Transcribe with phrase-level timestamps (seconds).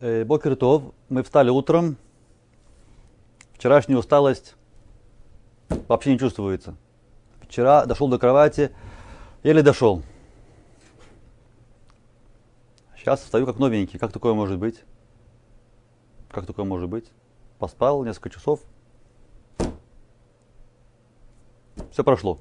[0.00, 0.56] Э, Бокер
[1.10, 1.98] мы встали утром.
[3.52, 4.54] Вчерашняя усталость
[5.88, 6.74] вообще не чувствуется.
[7.42, 8.74] Вчера дошел до кровати,
[9.42, 10.02] еле дошел.
[12.96, 13.98] Сейчас встаю как новенький.
[13.98, 14.82] Как такое может быть?
[16.30, 17.10] Как такое может быть?
[17.58, 18.60] Поспал несколько часов.
[21.92, 22.38] Все прошло.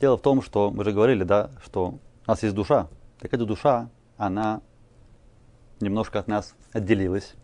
[0.00, 2.88] Дело в том, что мы же говорили, да, что у нас есть душа.
[3.18, 4.62] Так эта душа, она
[5.82, 7.34] немножко от нас отделилась,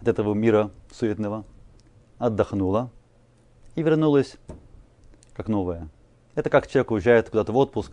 [0.00, 1.44] от этого мира суетного,
[2.18, 2.90] отдохнула
[3.74, 4.36] и вернулась
[5.34, 5.88] как новая.
[6.34, 7.92] Это как человек уезжает куда-то в отпуск,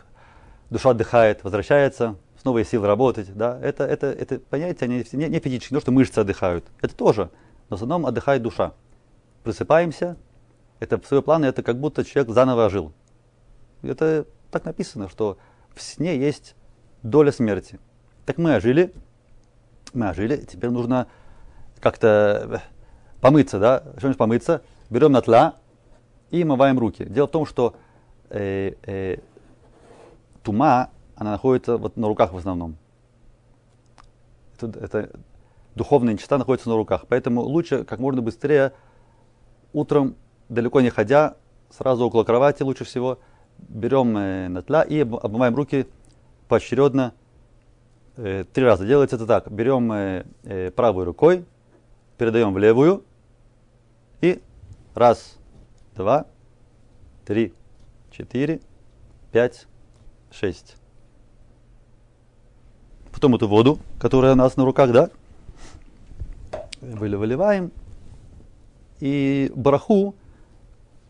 [0.70, 3.36] душа отдыхает, возвращается, с новой силой работать.
[3.36, 3.60] Да?
[3.62, 6.66] Это, это, это понятие они не, не физически, не то, что мышцы отдыхают.
[6.82, 7.30] Это тоже.
[7.70, 8.74] Но в основном отдыхает душа.
[9.44, 10.18] Просыпаемся,
[10.80, 12.94] это в свои планы, это как будто человек заново ожил.
[13.82, 15.38] Это так написано, что
[15.74, 16.56] в сне есть
[17.04, 17.80] доля смерти.
[18.26, 18.94] Так мы ожили,
[19.96, 21.08] мы ожили, теперь нужно
[21.80, 22.58] как-то э,
[23.22, 25.56] помыться, да, что-нибудь помыться, берем на тла
[26.32, 27.06] и мываем руки.
[27.06, 27.76] Дело в том, что
[28.30, 29.18] э, э,
[30.44, 32.78] тума, она находится вот на руках в основном.
[34.60, 35.10] Это, это
[35.76, 37.06] духовная нечистота находится на руках.
[37.08, 38.74] Поэтому лучше как можно быстрее
[39.74, 40.16] утром,
[40.50, 41.36] далеко не ходя,
[41.70, 43.20] сразу около кровати лучше всего,
[43.58, 45.88] берем э, на тла и обмываем руки
[46.48, 47.14] поочередно
[48.16, 48.86] три раза.
[48.86, 49.52] Делается это так.
[49.52, 51.46] Берем э, э, правой рукой,
[52.18, 53.04] передаем в левую
[54.22, 54.42] и
[54.94, 55.38] раз,
[55.96, 56.26] два,
[57.26, 57.54] три,
[58.12, 58.62] четыре,
[59.32, 59.68] пять,
[60.32, 60.78] шесть.
[63.12, 65.10] Потом эту воду, которая у нас на руках, да,
[66.82, 67.72] выливаем.
[69.00, 70.16] И бараху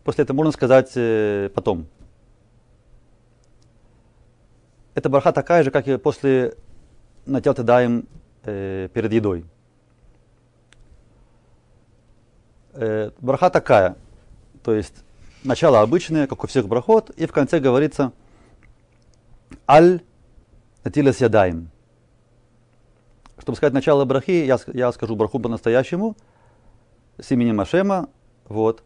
[0.02, 1.86] после этого можно сказать э, потом.
[4.94, 6.56] Эта бараха такая же, как и после
[7.26, 8.06] нател даем
[8.44, 9.44] э, перед едой.
[12.72, 13.96] Э, браха такая,
[14.62, 15.04] то есть
[15.44, 18.12] начало обычное, как у всех брахот, и в конце говорится
[19.68, 20.02] аль
[20.84, 21.70] натилес ядаем.
[23.38, 26.16] Чтобы сказать начало брахи, я, я скажу браху по-настоящему,
[27.18, 28.08] с именем Ашема,
[28.48, 28.82] вот.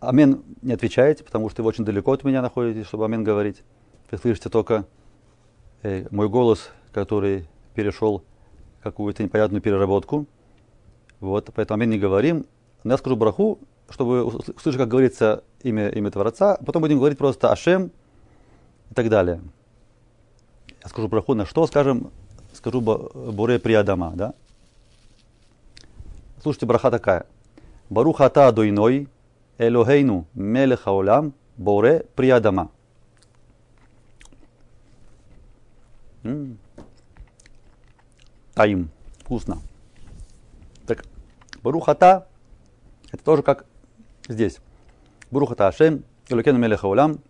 [0.00, 3.62] Амен не отвечаете, потому что вы очень далеко от меня находитесь, чтобы амен говорить.
[4.10, 4.84] Вы слышите только
[5.82, 8.22] э, мой голос, который перешел
[8.82, 10.26] какую-то непонятную переработку.
[11.20, 12.46] Вот, поэтому амен не говорим.
[12.84, 13.58] Но я скажу браху,
[13.90, 17.90] чтобы услышать, как говорится имя, имя Творца, а потом будем говорить просто Ашем
[18.90, 19.40] и так далее.
[20.82, 22.10] Я скажу браху на что, скажем,
[22.52, 24.34] скажу Буре Приадама, да?
[26.42, 27.26] Слушайте, браха такая.
[27.90, 29.08] Баруха та дуйной,
[29.58, 32.70] Элохейну мелеха олам, Боре Приадама.
[38.54, 38.90] Таим.
[39.20, 39.62] Вкусно.
[40.86, 41.04] Так,
[41.62, 42.28] Барухата,
[43.10, 43.66] это тоже как
[44.28, 44.58] здесь.
[45.30, 47.20] Барухата Ашем, Элокену Мелеха Улам,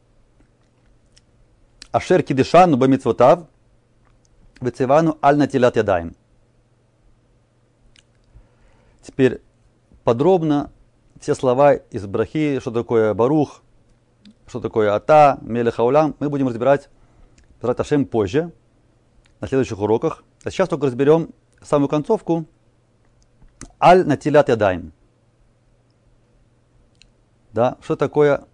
[1.93, 3.47] Ашер Кидишану Бамитсвотав,
[4.61, 6.15] Вецевану Аль Натилат Ядаем.
[9.03, 9.41] Теперь
[10.03, 10.71] подробно
[11.21, 13.62] все слова из брахи, что такое Барух,
[14.47, 16.91] что такое Ата, Мелеха Улам, мы будем разбирать
[17.62, 18.53] Ашем позже,
[19.41, 20.25] на следующих уроках.
[20.44, 21.31] А сейчас только разберем
[21.62, 22.44] самую концовку.
[23.81, 24.93] Аль натилят ядаем.
[27.53, 28.44] Да, что такое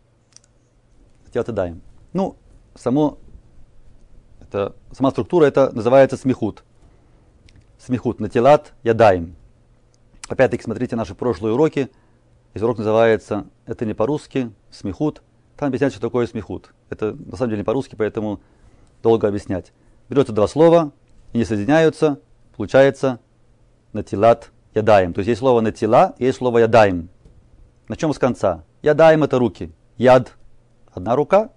[1.26, 1.82] натилят ядаем?
[2.12, 2.36] Ну,
[2.76, 3.18] само,
[4.40, 6.62] это, сама структура это называется смехут.
[7.78, 9.34] Смехут, натилат ядаем.
[10.28, 11.90] Опять-таки, смотрите наши прошлые уроки.
[12.54, 15.22] Из урок называется «Это не по-русски», «Смехут».
[15.56, 16.72] Там объясняют, что такое смехут.
[16.88, 18.40] Это на самом деле не по-русски, поэтому
[19.02, 19.72] долго объяснять.
[20.08, 20.92] Берется два слова,
[21.32, 22.20] и не соединяются,
[22.56, 23.20] получается
[23.92, 25.12] натилат ядаем.
[25.12, 27.08] То есть есть слово натила, есть слово ядаем.
[27.88, 28.64] На чем с конца?
[28.82, 29.72] Ядаем это руки.
[29.96, 30.36] Яд–
[30.92, 31.50] одна рука.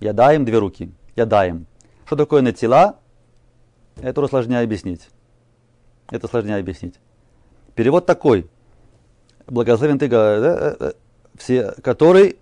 [0.00, 0.92] Ядаем– две руки.
[1.16, 1.66] Ядаем.
[2.06, 2.98] Что такое натила?
[3.96, 5.08] Это сложнее объяснить.
[6.10, 6.94] Это сложнее объяснить.
[7.74, 8.48] Перевод такой.
[9.46, 10.92] Благословен ты, да, э, э,
[11.36, 12.38] все, который,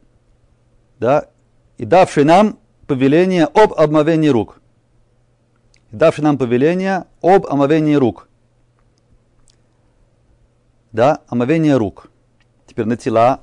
[0.98, 1.28] да,
[1.78, 4.59] и давший нам повеление об обмовении рук
[5.92, 8.28] давший нам повеление об омовении рук.
[10.92, 12.10] Да, омовение рук.
[12.66, 13.40] Теперь натила,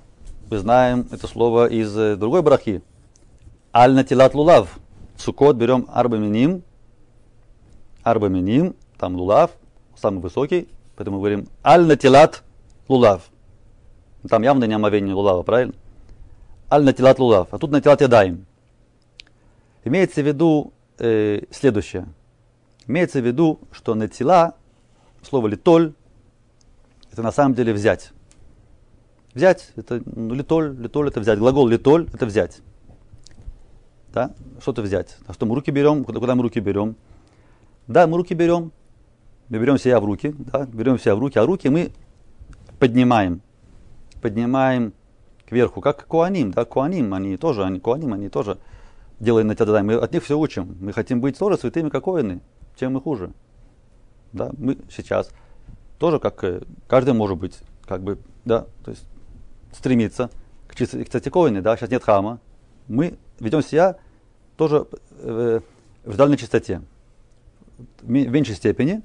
[0.49, 2.81] мы знаем это слово из э, другой брахи.
[3.73, 4.79] Аль натилат лулав.
[5.17, 6.63] Сукот берем арбаминим.
[8.03, 9.51] Арбаминим, там лулав,
[9.95, 12.44] самый высокий, поэтому говорим аль натилат
[12.88, 13.23] лулав.
[14.29, 15.73] Там явно не омовение лулава, правильно?
[16.71, 17.49] Аль натилат лулав.
[17.51, 18.45] А тут натилат ядаем.
[19.83, 22.07] Имеется в виду э, следующее–
[22.88, 24.56] Имеется в виду, что натила
[25.22, 25.94] слово литоль
[27.12, 28.12] это на самом деле взять.
[29.34, 31.39] Взять, это ну, литоль, литоль это взять.
[31.39, 32.62] Глагол литоль это взять.
[34.13, 34.36] Да?
[34.62, 35.18] Что-то взять.
[35.25, 36.04] А что мы руки берем?
[36.04, 36.95] Куда, куда мы руки берем?
[37.88, 38.72] Да, мы руки берем.
[39.50, 41.92] Мы берем себя в руки, да, берем себя в руки, а руки мы
[42.80, 43.42] поднимаем.
[44.22, 44.94] Поднимаем
[45.48, 48.57] кверху, как куаним, да, куаним, они тоже, они куаним, они тоже
[49.19, 50.78] делают на тебя, мы от них все учим.
[50.81, 52.42] Мы хотим быть тоже святыми, как коины,
[52.77, 53.31] чем мы хуже.
[54.33, 55.29] Да, мы сейчас
[56.00, 59.06] тоже как э, каждый может быть, как бы, да, то есть
[59.71, 60.29] стремиться
[60.68, 61.31] к чистоте
[61.62, 62.39] да, сейчас нет храма,
[62.88, 63.97] мы ведем себя
[64.57, 64.88] тоже
[65.19, 65.62] э,
[66.03, 66.81] в ждальной чистоте.
[68.01, 69.01] В меньшей степени,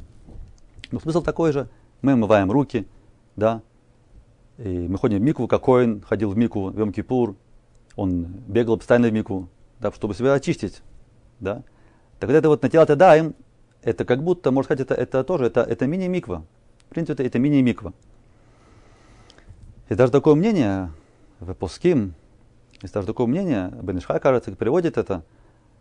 [0.90, 1.68] но смысл такой же.
[2.00, 2.86] Мы омываем руки,
[3.36, 3.62] да,
[4.58, 7.36] и мы ходим в микву, как Коин ходил в микву в Йом-Кипур,
[7.96, 9.48] он бегал постоянно в микву,
[9.78, 10.82] да, чтобы себя очистить,
[11.40, 11.62] да.
[12.18, 13.34] Так вот это вот на тело даем,
[13.82, 16.44] это как будто, можно сказать, это, это тоже, это, это мини-миква.
[16.87, 17.93] В принципе, это, это мини-миква.
[19.88, 20.90] И даже такое мнение
[21.40, 22.14] в Пуским,
[22.81, 25.25] есть даже такое мнение, Бенешхай, кажется, переводит это,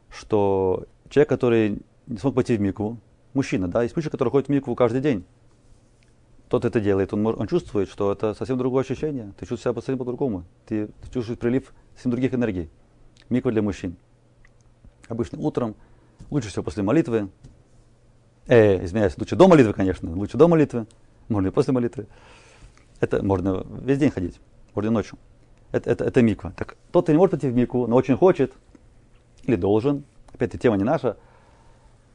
[0.10, 2.98] что человек, который не смог пойти в микву,
[3.34, 5.24] мужчина, да, есть мужчина, который ходит в микву каждый день,
[6.50, 9.98] тот это делает, он, он чувствует, что это совсем другое ощущение, ты чувствуешь себя совсем
[9.98, 12.70] по-другому, ты, ты чувствуешь прилив совсем других энергий.
[13.30, 13.96] Миква для мужчин.
[15.08, 15.76] Обычно утром,
[16.30, 17.30] лучше всего после молитвы,
[18.48, 20.86] э, извиняюсь, лучше до молитвы, конечно, лучше до молитвы,
[21.30, 22.08] можно и после молитвы.
[23.00, 24.40] Это можно весь день ходить,
[24.76, 25.18] можно и ночью.
[25.72, 26.54] Это, это, это миква.
[26.56, 28.54] Так тот, кто не может пойти в микву, но очень хочет,
[29.44, 30.04] или должен,
[30.34, 31.18] опять-таки тема не наша,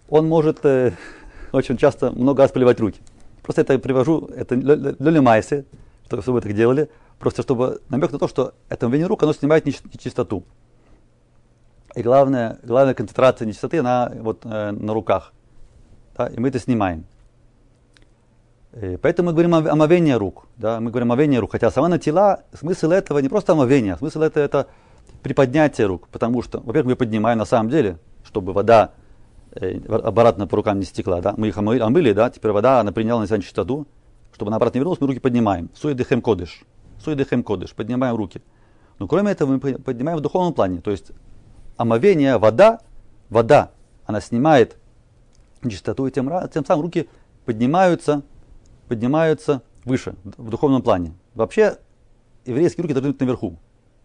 [0.08, 0.92] он может э,
[1.52, 3.00] очень часто много раз поливать руки.
[3.42, 5.64] Просто это привожу, это Лёля Майси,
[6.08, 10.44] чтобы так делали, просто чтобы намек на то, что это мовение рук, оно снимает нечистоту.
[11.94, 15.32] И главная, главная концентрация нечистоты на, вот, э, на руках.
[16.16, 17.04] Да, и мы это снимаем.
[18.80, 20.46] И поэтому мы говорим о омовении рук.
[20.56, 21.52] Да, мы говорим о омовении рук.
[21.52, 24.66] Хотя сама на тела, смысл этого не просто омовение, смысл этого это
[25.22, 26.08] приподнятие рук.
[26.08, 28.92] Потому что, во-первых, мы поднимаем на самом деле, чтобы вода
[29.52, 31.20] э, обратно по рукам не стекла.
[31.20, 31.34] Да?
[31.36, 32.30] Мы их омыли, омыли, да?
[32.30, 33.86] теперь вода она приняла на себя чистоту.
[34.32, 35.70] Чтобы она обратно вернулась, мы руки поднимаем.
[35.74, 36.62] Суидехем кодыш.
[37.02, 37.74] Суидехем кодыш.
[37.74, 38.42] Поднимаем руки.
[38.98, 40.80] Но кроме этого мы поднимаем в духовном плане.
[40.80, 41.12] То есть
[41.78, 42.80] омовение, вода,
[43.30, 43.70] вода,
[44.04, 44.76] она снимает
[45.68, 47.08] чистоту, и тем, тем самым руки
[47.44, 48.22] поднимаются,
[48.88, 51.14] поднимаются выше, в духовном плане.
[51.34, 51.78] Вообще,
[52.44, 53.56] еврейские руки должны быть наверху.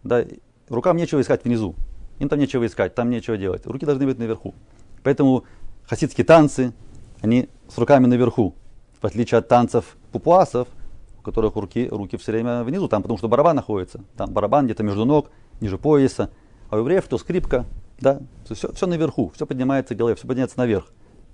[0.02, 0.24] Да,
[0.68, 1.74] рукам нечего искать внизу.
[2.18, 3.66] Им там нечего искать, там нечего делать.
[3.66, 4.54] Руки должны быть наверху.
[5.02, 5.44] Поэтому
[5.84, 6.72] хасидские танцы,
[7.20, 8.54] они с руками наверху.
[9.00, 10.68] В отличие от танцев пупуасов,
[11.18, 14.00] у которых руки, руки все время внизу, там потому что барабан находится.
[14.16, 16.30] Там барабан где-то между ног, ниже пояса.
[16.70, 17.66] А у евреев то скрипка,
[18.00, 20.86] да, все, все наверху, все поднимается головой, все поднимается наверх.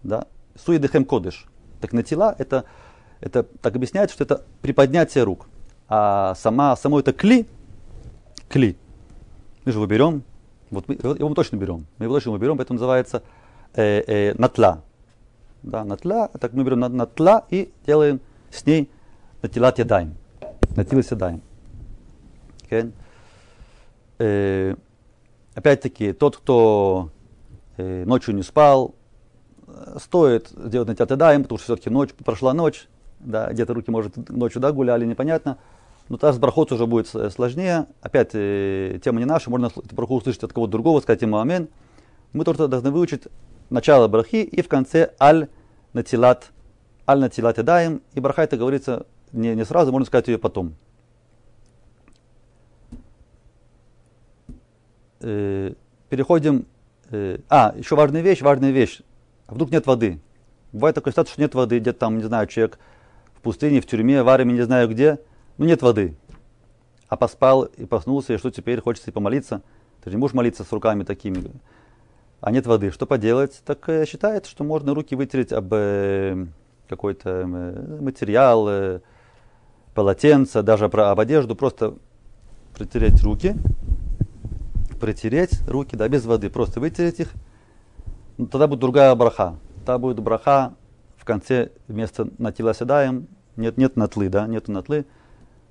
[0.02, 0.26] Да.
[0.56, 1.46] Суидехем кодыш.
[1.80, 2.64] Так на тела это,
[3.20, 5.48] это так объясняется, что это приподнятие рук.
[5.88, 7.48] А сама, само это кли,
[8.48, 8.76] кли,
[9.64, 10.22] мы же его берем,
[10.70, 13.22] вот мы, его мы точно берем, мы его точно берем, поэтому называется
[13.74, 14.82] э, э, натла.
[15.62, 18.20] Да, натла, так мы берем натла и делаем
[18.50, 18.90] с ней
[19.42, 20.14] натилат ядаем.
[20.76, 21.42] Натилат ядаем.
[22.68, 22.92] Okay.
[24.18, 24.74] Э,
[25.54, 27.10] опять-таки, тот, кто
[27.76, 28.94] э, ночью не спал,
[29.98, 32.88] стоит сделать натилат ядаем, потому что все-таки ночь, прошла ночь,
[33.20, 35.58] да, где-то руки, может, ночью да, гуляли, непонятно.
[36.08, 37.86] Но та с брахот уже будет сложнее.
[38.00, 41.68] Опять э, тема не наша, можно эту браху услышать от кого-то другого, сказать ему амин.
[42.32, 43.24] Мы только должны выучить
[43.70, 45.48] начало брахи и в конце аль
[45.92, 46.50] натилат,
[47.06, 48.00] аль натилат даем.
[48.14, 50.74] И браха это говорится не, не сразу, можно сказать ее потом.
[55.20, 55.72] Э,
[56.08, 56.66] переходим.
[57.10, 59.00] Э, а, еще важная вещь, важная вещь.
[59.48, 60.20] А вдруг нет воды?
[60.72, 62.78] Бывает такой ситуация, что нет воды, где-то там, не знаю, человек
[63.34, 65.18] в пустыне, в тюрьме, в армии, не знаю где,
[65.56, 66.16] ну нет воды.
[67.08, 69.62] А поспал и проснулся, и что теперь, хочется и помолиться.
[70.04, 71.50] Ты же не можешь молиться с руками такими
[72.40, 73.60] а нет воды, что поделать?
[73.64, 76.46] Так э, считается, что можно руки вытереть об э,
[76.88, 79.00] какой-то э, материал, э,
[79.94, 81.94] полотенце, даже про, об одежду, просто
[82.76, 83.56] протереть руки,
[85.00, 87.32] протереть руки, да, без воды, просто вытереть их.
[88.38, 89.58] Ну, тогда будет другая браха.
[89.80, 90.74] Тогда будет браха
[91.16, 95.04] в конце вместо натила седаем, нет, нет натлы, да, нету натлы,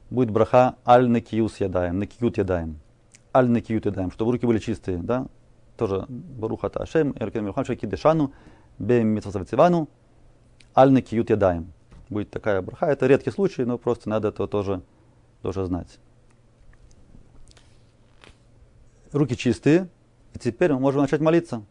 [0.09, 2.79] будет браха аль накиют ядаем, накиют ядаем.
[3.33, 5.27] Аль накиют ядаем, чтобы руки были чистые, да,
[5.77, 8.33] тоже Барухата Ашем, Эркен Мирхан Шаки Дешану,
[8.79, 9.87] Бем Митсвацавцивану,
[10.73, 11.71] Альны Киют Ядаем.
[12.09, 12.87] Будет такая браха.
[12.87, 14.81] Это редкий случай, но просто надо это тоже,
[15.41, 15.99] тоже знать.
[19.11, 19.87] Руки чистые,
[20.33, 21.63] и теперь мы можем начать молиться.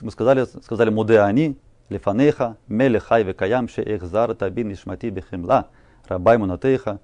[0.00, 5.68] Мы сказали, сказали Муде они, Лифанеха, Меле Хай Векаям, Шеэх Зар Табин Ишмати Бехемла,
[6.06, 7.00] Рабайму Натеха,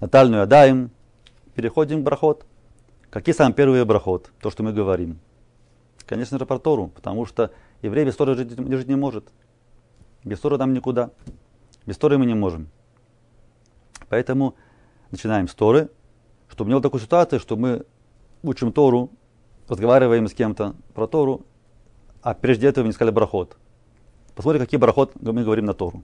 [0.00, 0.90] Натальну Ядаем.
[1.54, 2.44] Переходим к брахот.
[3.10, 4.32] Какие самые первые брахот?
[4.40, 5.18] То, что мы говорим.
[6.04, 9.32] Конечно же, про Тору, потому что еврей без Торы жить, жить не может.
[10.24, 11.10] Без Торы нам никуда.
[11.86, 12.68] Без Торы мы не можем.
[14.10, 14.56] Поэтому
[15.10, 15.88] начинаем с Торы,
[16.48, 17.86] чтобы не было такой ситуации, что мы
[18.42, 19.10] учим Тору,
[19.68, 21.46] разговариваем с кем-то про Тору,
[22.24, 23.56] а прежде этого не сказали брахот.
[24.34, 26.02] Посмотрим, какие брахот мы говорим на Тору.